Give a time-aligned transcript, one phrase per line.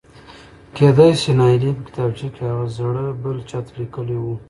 [0.75, 4.25] کېدای شي نايلې په کتابچه کې هغه زړه بل چاته لیکلی و.؟؟